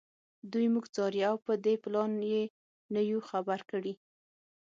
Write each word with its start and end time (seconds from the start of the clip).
دوی 0.51 0.67
موږ 0.73 0.85
څاري 0.95 1.21
او 1.29 1.35
په 1.45 1.53
دې 1.65 1.73
پلان 1.83 2.11
یې 2.31 2.43
نه 2.93 3.01
یو 3.11 3.19
خبر 3.29 3.59
کړي 3.71 3.93